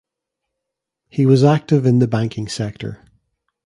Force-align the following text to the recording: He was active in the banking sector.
He 1.09 1.27
was 1.27 1.43
active 1.43 1.85
in 1.85 1.99
the 1.99 2.07
banking 2.07 2.47
sector. 2.47 3.05